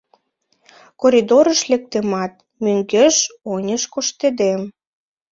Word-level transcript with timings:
Коридорыш 1.01 1.59
лектымат, 1.69 2.31
мӧҥгеш-оньыш 2.63 3.83
коштедем. 3.93 4.61